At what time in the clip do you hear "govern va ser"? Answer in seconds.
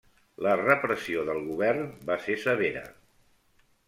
1.49-2.39